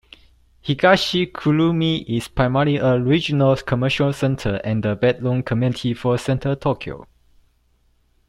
Higashikurume 0.65 2.03
is 2.07 2.27
primary 2.27 2.77
a 2.77 2.97
regional 2.99 3.55
commercial 3.57 4.11
center, 4.11 4.55
and 4.63 4.83
a 4.83 4.95
bedroom 4.95 5.43
community 5.43 5.93
for 5.93 6.17
central 6.17 6.55
Tokyo. 6.55 7.05